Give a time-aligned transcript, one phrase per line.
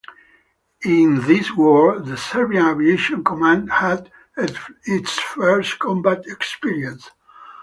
[0.83, 4.11] In this war, the Serbian Aviation Command had
[4.83, 7.07] its first combat experience.